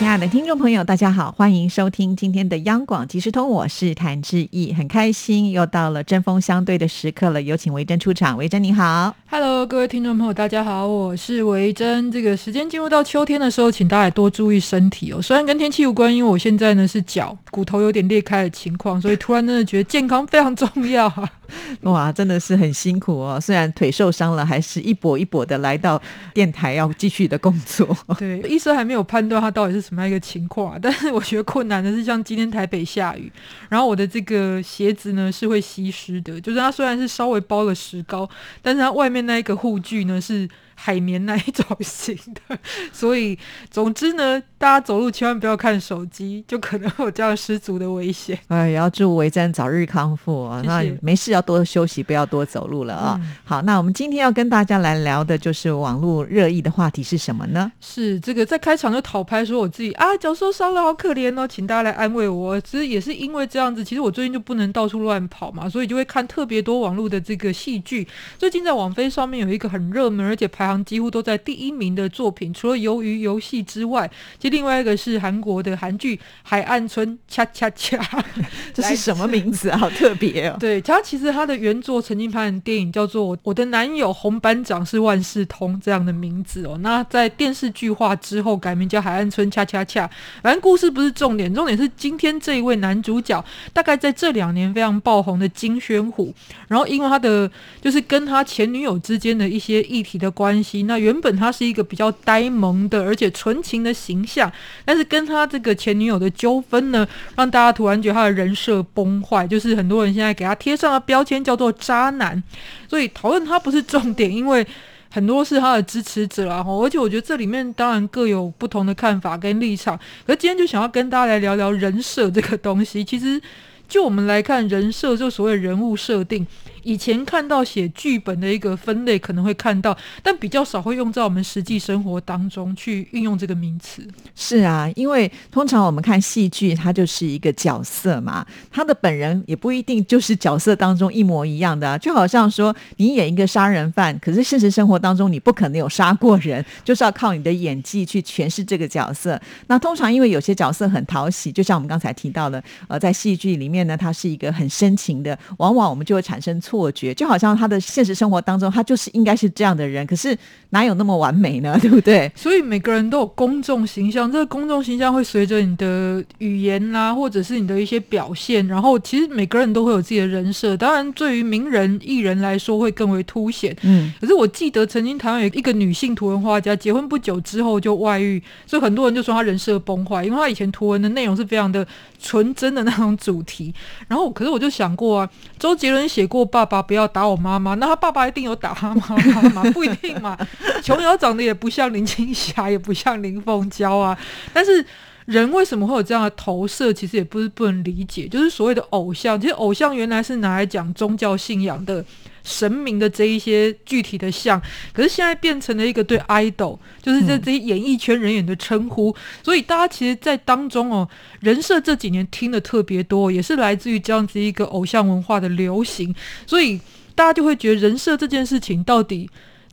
[0.00, 12.10] 亲爱的听众朋友，大家好，欢迎收听今天的央广即时通，我是谭志毅，很开心又到了针锋相对的时刻了，有请维珍出场，维珍你好，Hello，各位听众朋友，大家好，我是维珍。
[12.10, 15.20] 这个时间进入到秋天的时候，请大家多注意身体哦。
[15.20, 21.12] 虽然跟天气有关，因为我现在呢是脚骨头有点裂开的情况，所以突然真的觉得健康非常重要。
[21.82, 23.40] 哇，真的是很辛苦哦！
[23.40, 26.00] 虽然腿受伤了，还是一跛一跛的来到
[26.34, 27.96] 电台要继续的工作。
[28.18, 33.30] 对，医生还没有判断他到底是什么样一个情况，但是我觉得困难的是，像今天台北下雨，
[33.68, 38.28] 然后我的这个鞋子呢是会吸湿的，就是它虽然是稍微包了石膏，
[38.62, 40.48] 但是它外面那一个护具呢是。
[40.82, 42.16] 海绵那一种型
[42.48, 42.58] 的，
[42.90, 43.38] 所以
[43.70, 48.38] 总之呢，大家走路千万不要看手机，就可能有这样失足的危险。
[48.48, 50.62] 哎，也要祝维珍早日康复啊！
[50.64, 53.20] 那没事要多休息，不要多走路了啊。
[53.44, 57.70] 好，那我们今天要跟大家来聊的就是网络热议的话题是什么呢？
[57.80, 62.58] 是这个在开场就讨拍说我自己啊脚受伤了，好可怜哦，请大家来安慰我。
[62.62, 68.08] 其实也是因为这样子，其实我最近就不能到处乱跑嘛，所以就会看特别多网络的这个戏剧。
[68.38, 70.69] 最近在网飞上面有一个很热门，而且排。
[70.84, 77.96] 几乎都在第一名的作品，除了《鱿鱼游戏》之外，其实另外一个是韩国的韩剧《海岸村恰恰恰》，
[78.72, 79.78] 这是什么名字啊？
[79.78, 80.56] 好特别哦！
[80.60, 86.78] 对，它其实它的原作曾经拍的电影叫做《我的男友红班长是万事通》这样的名字哦。
[86.80, 90.06] 那在电视剧化之后改名叫《海岸村恰恰恰》，
[90.42, 96.32] 反正故事不是重点，重点是今天这一位男主角大概在这两年非常爆红的金宣虎，
[96.68, 100.59] 然后因为他的就是跟他前女友之间的一些议题的关。
[100.82, 104.50] 那原本他是一个比较呆萌的，而且纯情的形象，
[104.84, 112.42] 但是跟他这个前女友的纠纷呢，让大家突然觉得他的人设崩坏，就是很多人现在给他贴上了标签叫做渣男。
[112.88, 114.66] 所以讨论他不是重点，因为
[115.10, 119.98] 很多是他的支持者啊，而且我觉得这里面当然各有不同的看法跟立场。
[120.26, 123.04] 可今天就想要跟大家来聊聊人设这个东西。
[123.04, 123.40] 其实
[123.88, 126.46] 就我们来看人设，就所谓人物设定。
[126.82, 134.06] 以前看到写剧本的一个分类可能会看到，但比较少会用在我们实际生活当中去运用这个名词。
[134.34, 141.98] 是啊，因为通常我们看戏剧，它就是一个角色嘛，他的本人也不一定就是角色当中一模一样的啊。
[141.98, 149.40] 就好像说，你演一个杀人犯，可是现实生活当中你不可能有杀过人，就是要靠你的演技去诠释这个角色。
[149.66, 156.60] 那通常因为有些角色很讨喜，就像我们刚才提到的，呃，在戏剧里面呢，他是一个很深情的，往往我们就会产生。
[156.70, 160.36] 错觉就好像他的现实生活当中，他就是应该是这样的人，可是
[160.68, 161.76] 哪有那么完美呢？
[161.82, 162.30] 对不对？
[162.36, 170.76] 所以每个人都有公众形象，这个公众形象会随着你的语言啦，或者是你的一些表现，然后其实每个人都会有自己的人设。
[170.76, 173.76] 当然，对于名人艺人来说，会更为凸显。
[173.82, 181.84] 嗯，可是我记得曾经台湾有一个女性图文画家，结婚不久之后就外遇，所以很多人就说她人设崩坏，因为她以前图文的内容是非常的
[182.20, 183.74] 纯真的那种主题。
[184.06, 189.62] 然后，可是我就想过啊，周杰伦写过爸爸不要打我妈妈，那他爸爸一定有打他妈妈吗？
[189.72, 190.36] 不一定嘛。
[190.84, 194.16] 琼瑶长得也不像林青霞，也不像林凤娇啊。
[194.52, 194.84] 但是
[195.24, 196.92] 人为什么会有这样的投射？
[196.92, 198.28] 其实也不是不能理解。
[198.28, 202.04] 就是所谓的偶像，其实偶像原来是拿来讲宗教信仰的。
[202.44, 204.60] 神明的这一些具体的像，
[204.92, 211.08] 可是现在变成了一个对 idol，就是这这些演艺圈人员的称呼，所以大家其实，在当中哦，
[211.40, 216.14] 人设这几年听的特别多，也是来自于这样子一个偶像文化的流行，
[216.46, 216.80] 所以
[217.14, 219.28] 大家就会觉得人设这件事情到底。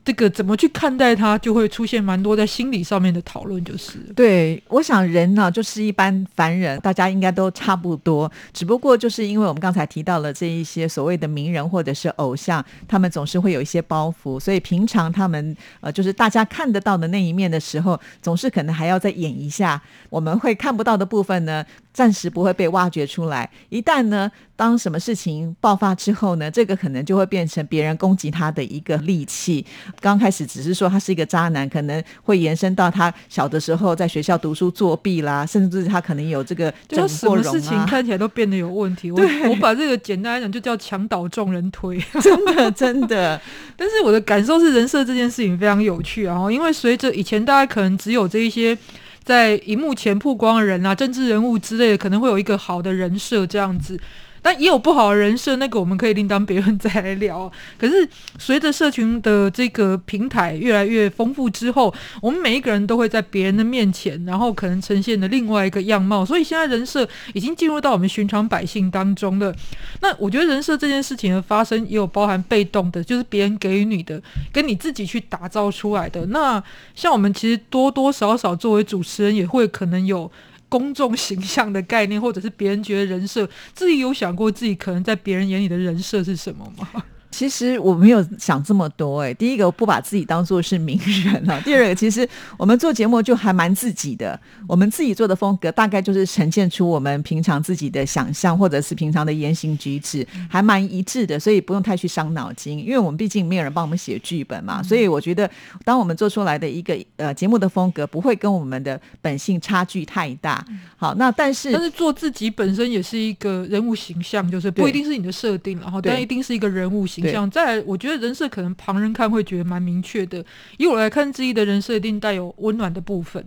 [0.07, 3.61] 这个怎么去看待它，就会出现蛮多在心理上面的讨论。
[3.65, 8.31] 就是对，我想人呢，就是一般凡人，大家应该都差不多。
[8.53, 19.81] 只不过就是因为我们刚才提到了这一些所谓的名人或者是偶像，他们总是会有一些包袱，所以平常他们呃，就是大家看得到的那一面的时候，总是可能还要再演一下。
[20.09, 21.65] 我们会看不到的部分呢？
[21.97, 23.49] 暂时不会被挖掘出来。
[23.69, 29.65] 一旦呢，当什么事情爆发之后呢，这个可能就会变成别人攻击他的一个利器。
[29.99, 39.09] 刚开始只是说他是一个渣男，可能会延伸到他小的时候在学校读书作弊啦，甚至他可能有这个整什么事情看起来都变得有问题。
[39.09, 43.41] 我我把这个简单来讲就叫墙倒众人推，真 的真的。
[43.75, 48.77] 但是我的感受是，人设这件事情非常有趣啊，因为随着以前大家可能只有这一些。
[49.27, 53.99] 在荧幕前曝光的人啊，政治人物之类的，可能会有一个好的人设这样子。
[54.47, 57.51] 但也有不好的人设，那个我们可以另当别论再来聊。
[57.77, 58.07] 可是
[58.39, 66.23] 随着社群的这个平台越来越丰富之后，我们每一个人都会在别人的面前，然后可能呈现的另外一个样貌。
[66.23, 69.53] 所以现在人设已经进入到我们寻常百姓当中了。
[69.99, 74.23] 那我觉得人设这件事情的发生，也有包含被动的，就是别人给予你的，
[74.53, 76.25] 跟你自己去打造出来的。
[76.27, 76.63] 那
[76.95, 80.31] 像我们其实多多少少作为主持人，也会可能有。
[80.69, 87.03] 公众形象的概念，或者是别人觉得人设，自己有想过自己可能在别人眼里的人设是什么吗？
[87.37, 89.31] 其实我没有想这么多哎。
[89.31, 91.61] 第一个，我不把自己当做是名人啊。
[91.63, 102.79] 第二个，其实我们做节目就还蛮自己的，我们自己做的风格大概就是呈现出我们平常自己的想象，或者是平常的言行举止，还蛮一致的，所以不用太去伤脑筋。
[102.79, 105.47] 因为我们毕竟没有人帮我们写剧本嘛，所以我觉得，
[105.85, 110.65] 当我们做出来的一个呃节目的风格，不会跟我们的本性差距太大。
[110.95, 117.26] 好，那但是但是做自己本身也是一个人物形象，就是不一定是你的设定，然后但一定是一个人物形。
[117.31, 120.43] 想再，我觉得人设可能旁人看会觉得蛮明确的。
[120.77, 123.43] 以我来看，之一的人设一定带有温暖的部分，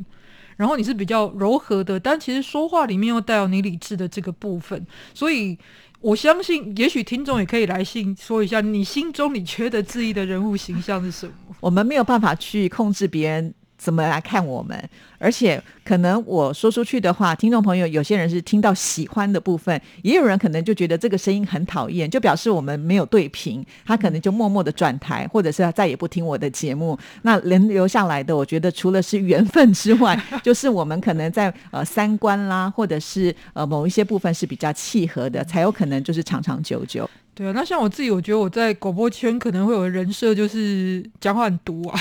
[0.56, 4.86] 然后你是比较柔和的，但其实说话里面又带有你理智的这个部分。
[5.14, 5.58] 所以
[6.00, 11.32] 我相信，也许听众也可以来信说一下，你心中你觉得质疑的人物形象是什么？
[11.60, 13.54] 我们没有办法去控制别人。
[13.80, 14.78] 怎么来看我们？
[15.18, 26.98] 而且可能我说出去的话，听众朋友有些人是听到喜欢的部分，也有人可能就觉得这个声音很讨厌，就表示我们没有对平，他可能就默默的转台，或者是他再也不听我的节目。
[27.22, 37.08] 那能留下来的，我觉得除了是缘分之外， 就是我们可能在呃三观啦，或者是呃某一些部分是比较契合的，才有可能就是长长久久。
[37.40, 41.98] 对啊，那像我自己，我觉得我在广播圈可能会有人设，就是讲话很毒啊。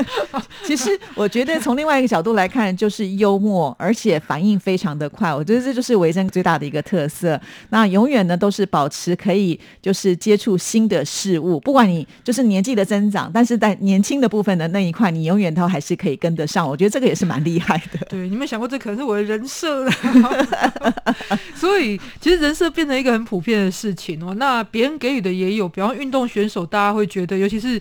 [0.62, 5.34] 其实我觉得从另外一个角度来看，就是幽默，而且反应非常的快。
[5.34, 7.40] 我觉得这就是维珍最大的一个特色。
[7.70, 16.68] 那永远呢都是保持可以就是接触新的事物，不管你就是年纪的增长，但是在年轻的部分的那一块，你永远都还是可以跟得上。
[16.68, 18.06] 我觉得这个也是蛮厉害的。
[18.10, 19.88] 对，你没想过这可能是我的人设？
[21.56, 24.34] 所以其实人设变成一个很普遍的事情哦。
[24.34, 27.80] 那别人给予的也有，比方运动选手，大家会觉得，尤其是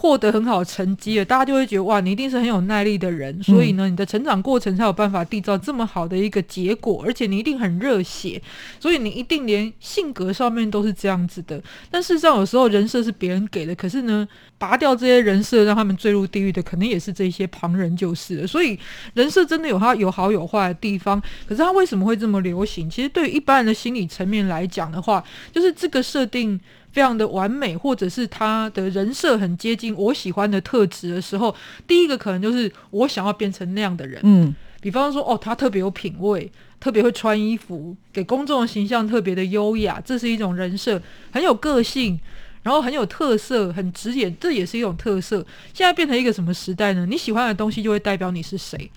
[0.00, 8.40] 获得很好成绩了，大家就会觉得哇，你一定是很有耐力的人，所以呢，你的成长过程才有办法缔造这么好的一个结果，而且你一定很热血，
[8.80, 11.62] 所以你一定连性格上面都是这样子的。
[11.90, 14.26] 但事实上，有时候人设是别人给的，可是呢，
[14.56, 18.46] 拔掉这些人设，让他们坠入地狱的，可能也是这些旁人就是了。
[18.46, 18.78] 所以
[19.12, 22.88] 人设真的有它有好有坏的地方，可是它为什么会这么流行？
[22.88, 26.58] 其实对于一般人的心理层面来讲的话，就是这个设定。
[26.92, 31.54] 非常的完美，或者是他的人设很接近我喜欢的特质的时候，
[31.86, 34.20] 第一个可能就是我想要变成那样的人。
[34.24, 41.00] 嗯，比方说，哦，他特别有品味，特别会穿衣服，给公众的形象特别的优雅，这是一种人设，
[41.30, 42.18] 很有个性。
[42.62, 45.44] 然后很有特色，很直眼，这也是一种特色。
[45.72, 47.06] 现在变成一个什么时代呢？
[47.06, 48.90] 你喜欢的东西就会代表你是谁，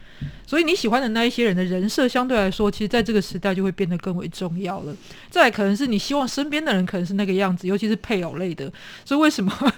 [0.45, 4.95] 所以你喜欢的那一些人的人设，相对来说，其实在这个时代就会变得更为重要了。
[5.30, 8.71] 再可能是你希望身边的人可能是那个样子，尤其是配偶类的。
[9.06, 9.74] 所以为什么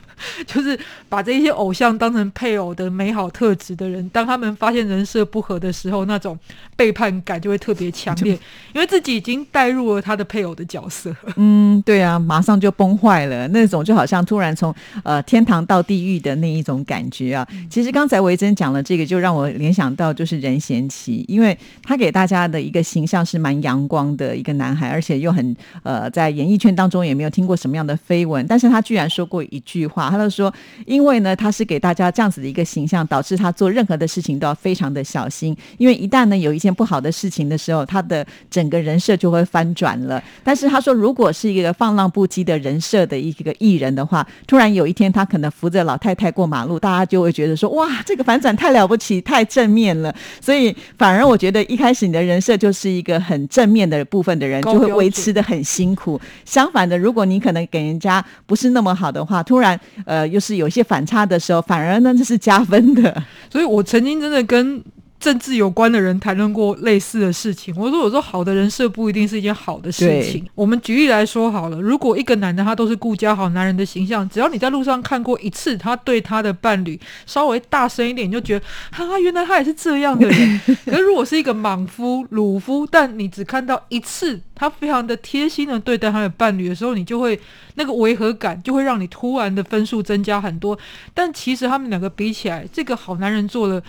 [0.47, 6.35] 就是把这些偶像当成配偶的美好特质的人，当他们发现人设不合的时候，那种
[6.75, 8.33] 背叛感就会特别强烈，
[8.73, 11.15] 因为自己已经带入了他的配偶的角色。
[11.35, 13.75] 嗯，对啊，马上就崩坏了那种。
[13.75, 14.73] 种就好像突然从
[15.03, 17.45] 呃天堂到地狱的那一种感觉啊！
[17.69, 25.53] 其实刚才维珍讲了这个，就让我联想到就是任贤齐，因为他给大家的一个形象是蛮阳光的一个男孩，而且又很
[25.83, 30.53] 呃在演艺圈当中也没有听过什么样的绯闻，但是他居然说过一句话，他就说，
[30.85, 40.23] 因为呢他是给大家这样子的一个形象，导致他做任何的事情都要非常的小心，因为一旦呢有一件不好的事情的时候，他的整个人设就会翻转了。
[40.43, 43.53] 但是他说，如果是一个放浪不羁的人设的一个。
[43.65, 56.19] 艺人的话，突然有一天他可能扶着老太太过马路，大家就会觉得说：“哇，这个反转太了不起，太正面了。”所以反而我觉得一开始你的人设就是一个很正面的部分的人，就会维持的很辛苦。
[56.43, 63.23] 相反的，如果你可能给人家不是那么好的话，突然呃又是有些反差的时候，反而呢这是加分的。
[63.49, 64.83] 所以我曾经真的跟。
[65.25, 67.73] 政治有关的人谈论过类似的事情。
[67.75, 70.45] 我说：“我说好的人设不一定是一件好的事情。
[70.53, 80.61] 我们举例来说好了，如果一个男的他都是顾家好男人的形象，只要你在路上看过一次，他对他的伴侣稍微大声一点，你就觉得哈，原来他也是这样的人。
[80.85, 87.39] 可是如果是一个莽夫、鲁夫，但你只看到一次，他非常的贴心的对待他的伴侣的时候，你就会
[87.73, 90.77] 那个违和感就会让你突然的分数增加很多。
[91.15, 93.81] 但其实他们两个比起来，这个好男人做了。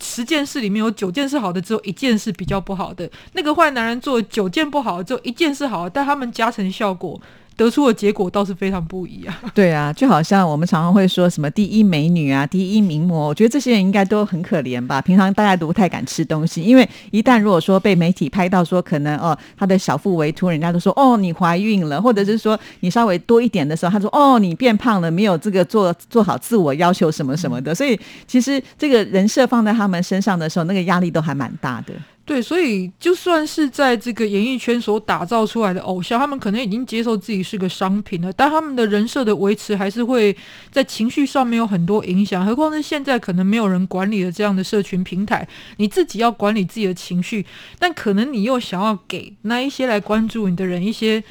[0.00, 3.10] 十件事里面有九件是好的，只有一件是比较不好的。
[3.32, 7.20] 那个坏男人做九件不好，只有一件是好的，但他们加成效果。
[7.56, 9.34] 得出的结果倒是非常不一样。
[9.54, 15.00] 对啊，就好像我们常常会说什么第一美女啊、 第一名模，我觉得这些人应该都很可怜吧。
[15.00, 27.74] 平常大家都不太敢吃东西，因为一旦如果说被媒体拍到说可能哦她的小腹微凸，人家都说哦你怀孕了，或者是说你稍微多一点的时候，他说哦你变胖了，没有这个做做好自我要求什么什么的。
[27.74, 31.94] 所以其实这个人设放在他们身上的时候，那个压力都还蛮大的。
[32.26, 40.34] 对，所以就算是在这个演艺圈所打造出来的偶像，他们可能已经接受自己是个商品了，但他们的人设的维持还是会
[40.72, 42.44] 在情绪上面有很多影响。
[42.46, 47.44] 何况是现在可能没有人管理的这样的社群平台，你自己要管理自己的情绪，
[47.78, 51.22] 但可能你又想要给那一些来关注你的人一些。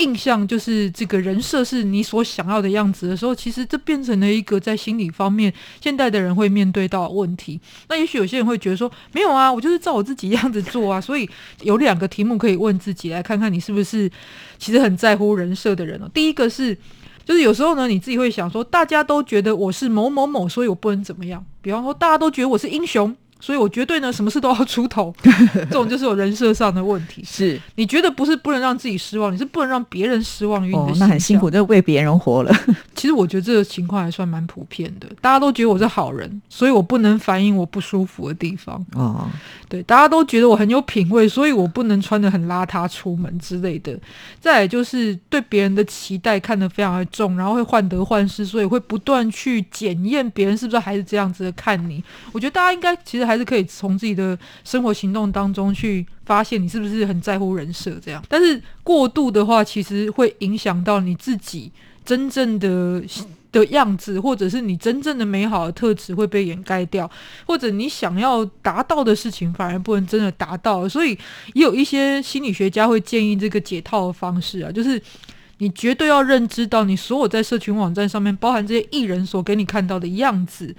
[0.00, 7.60] 印象就是这个人设是你所想要的样子的时候，其实这变成了一个在心理方面现代的人会面对到问题。
[7.88, 10.98] 那也许有些人会觉得说，没有啊，我就是照我自己样子做啊。
[11.00, 11.28] 所以
[11.60, 14.10] 有两个题目可以问自己，来看看你是不是
[14.58, 16.10] 其实很在乎人设的人哦。
[16.14, 16.76] 第一个是，
[17.24, 21.44] 就是有时候呢，你自己会想说，大家都觉得我是某某某，所以我不能怎么样。
[21.60, 23.14] 比方说，大家都觉得我是英雄。
[23.40, 25.12] 所以我绝对呢，什么事都要出头，
[25.54, 27.24] 这种就是有人设上的问题。
[27.24, 32.54] 是你觉得不是不能让自己失望，你是不能让别人失望于你的那很辛苦，就为别人活了。
[32.94, 38.84] 其实我觉得这个情况还算蛮普遍的，大家都觉得我是好人，所以我不能反映我不舒服的地方。
[38.92, 39.26] 哦，
[39.68, 43.98] 对，大家都觉得我很有品味，所以我不能穿的很邋遢出门之类的。
[44.38, 52.04] 再就是对别人的期待看得非常的重，然后会患得患失，所以会不断去检验别人是不是还是这样子的看你。
[52.32, 53.29] 我觉得大家应该其实。
[53.30, 61.70] 还是可以从自己的生活行动当中去发现你是不是很在乎人设这样，但是过度的话，其实会影响到你自己
[62.04, 63.00] 真正的
[63.52, 67.08] 的样子，或者是你真正的美好的特质会被掩盖掉，
[67.46, 70.88] 或者你想要达到的事情反而不能真的达到。
[70.88, 71.16] 所以
[71.54, 75.00] 也有一些心理学家会建议这个解套的方式啊，就是
[75.58, 80.74] 你绝对要认知到，你所有在社群网站上面包含这些艺人所给你看到的样子。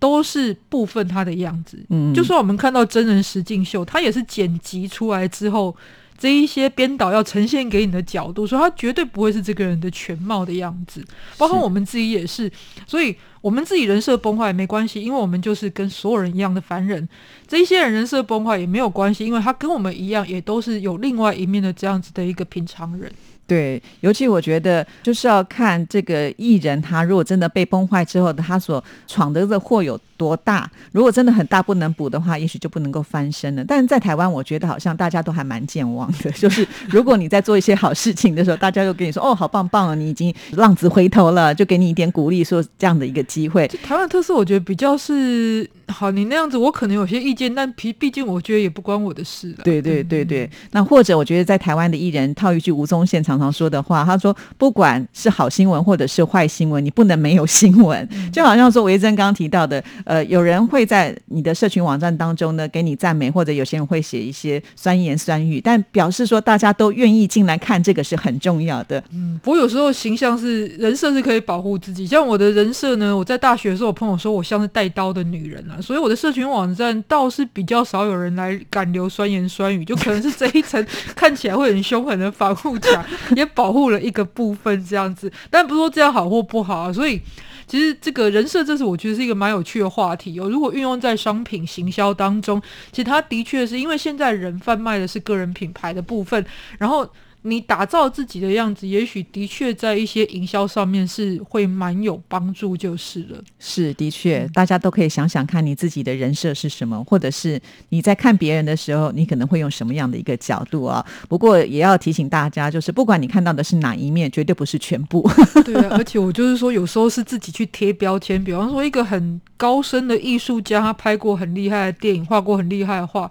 [0.00, 5.76] 都是部分他的样子，嗯，就算我们看到真人实境秀，他也是剪辑出来之后，
[6.18, 11.04] 这一些编导要呈现给你的角度，所以他绝对不会是这个人的全貌的样子。
[11.36, 12.50] 包括我们自己也是，
[12.86, 17.06] 所以我们自己人设崩坏也没关系，因为我们就是跟所有人一样的凡人。
[17.46, 23.12] 这一些人人设崩坏也没有关系，因为他跟我们一样，也都是有另外一面的这样子的一个平常人。
[23.50, 30.70] 对，尤其我觉得就是要看这个艺人，他如果真的被崩坏之后的，他所闯的这祸有多大。
[30.92, 33.64] 如果真的很大不能补的话，也许就不能够翻身了。
[33.66, 36.30] 但是在台湾，我觉得好像大家都还蛮健忘的。
[36.38, 43.66] 就是如果你在做一些好事情的时候，大家又跟你说：“哦，好棒棒哦，你已经浪子回头了。”就给你一点鼓励，说这样的一个机会。
[43.82, 46.10] 台湾特色，我觉得比较是好。
[46.10, 49.58] 你那样子，我可能有些意见，但毕毕竟我觉得也不关我的事了。
[49.62, 50.50] 对对对对。
[50.72, 69.02] 那或者我觉得在台湾的艺人套一句吴宗宪常常说的话，他说：“不管是好新闻或者是坏新闻，你不能没有新闻。”就好像说维珍刚刚提到的，呃，有人会在你的社群网站当中呢给你赞美，或者有些人会写一些酸言酸语，但表示说大家都愿意进来看这个是很重要的。
[69.12, 80.84] 嗯，不过有时候形象是人设是可以保护自己，像我的人设呢，我在大学的时候，我朋友说我像是带刀的女人啊，所以我的社群网站倒是比较少有人来敢留酸言酸语，就可能是这一层
[81.16, 83.02] 看起来会很凶狠的防护墙
[83.34, 83.70] 也保。
[83.70, 86.92] 保护了一个部分这样子，但不是说这样好或不好啊。
[86.92, 87.20] 所以
[87.68, 90.50] 其实这个人设，这是我觉得是一个蛮有趣的话题哦。
[90.50, 92.60] 如果运用在商品行销当中，
[92.90, 96.44] 其实它的确是因为现在人贩卖的是个人品牌的部分，
[96.80, 97.08] 然后。
[97.42, 103.42] 你打造自己的样子，也许的确在一些营销上面是会蛮有帮助，就是了。
[103.58, 111.04] 是的确，大家都可以想想看你自己的人设是什么，或者是你在看别人的时候，你可能会用什么样的一个角度啊？
[111.28, 115.26] 不过也要提醒大家，就是不管你看到的是哪一面，绝对不是全部。
[115.64, 123.30] 对啊，而且我就是说，有时候是自己去贴标签，比方说一个很高深的艺术家，他拍过很厉害的电影，画过很厉害的画。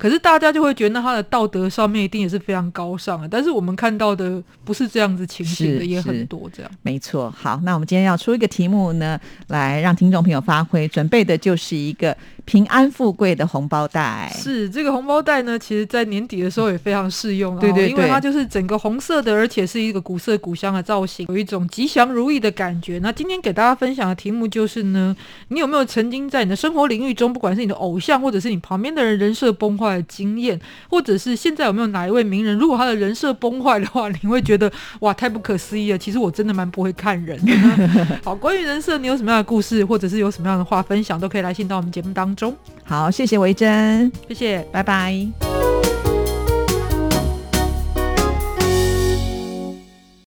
[0.00, 3.28] 可是大家就会觉得，那他的道德上面一定也是非常高尚的。
[3.28, 6.72] 但是我们看到的不是这样子情形的，也很多这样。
[6.80, 7.30] 没错。
[7.36, 10.88] 好，那我们今天要出一个题目呢，来让听众朋友发挥。
[10.88, 12.16] 准备的就是一个。
[12.46, 22.98] 平安富贵的红包袋是这个红包袋呢，其实在年底的时候也非常适用对对对，因为它就是整个红色的，而且是一个古色古香的造型，有一种吉祥如意的感觉。
[23.00, 25.14] 那今天给大家分享的题目就是呢，
[25.48, 35.98] 你有没有曾经在你的生活领域中，不管是你的偶像，或者是你旁边的人人设崩坏的经验，或者是现在有没有哪一位名人，如果他的人设崩坏的话， 你会觉得哇，太不可思议了。
[35.98, 37.38] 其实我真的蛮不会看人。
[38.24, 42.30] 好，关于人设，你有什么样的故事，或者是有什么样的话分享，都可以来信到我们节目当中。
[42.40, 42.56] 中。
[42.84, 44.66] 好，谢谢维珍，谢谢。
[44.72, 45.69] 拜拜。